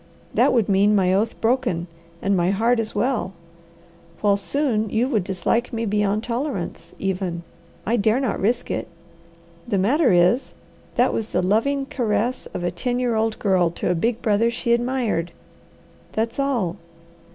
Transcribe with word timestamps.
That 0.33 0.51
would 0.51 0.67
mean 0.67 0.95
my 0.95 1.13
oath 1.13 1.39
broken, 1.41 1.85
and 2.23 2.35
my 2.35 2.49
heart 2.49 2.79
as 2.79 2.95
well; 2.95 3.33
while 4.21 4.35
soon 4.35 4.89
you 4.89 5.07
would 5.07 5.23
dislike 5.23 5.71
me 5.71 5.85
beyond 5.85 6.23
tolerance, 6.23 6.95
even. 6.97 7.43
I 7.85 7.97
dare 7.97 8.19
not 8.19 8.39
risk 8.39 8.71
it! 8.71 8.87
The 9.67 9.77
matter 9.77 10.11
is, 10.11 10.55
that 10.95 11.13
was 11.13 11.27
the 11.27 11.43
loving 11.43 11.85
caress 11.85 12.47
of 12.47 12.63
a 12.63 12.71
ten 12.71 12.97
year 12.97 13.13
old 13.13 13.37
girl 13.37 13.69
to 13.69 13.91
a 13.91 13.93
big 13.95 14.23
brother 14.23 14.49
she 14.49 14.73
admired. 14.73 15.33
That's 16.13 16.39
all! 16.39 16.77